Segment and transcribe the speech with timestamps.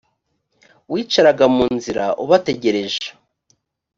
[0.91, 3.05] wicaraga ku nzira ubategereje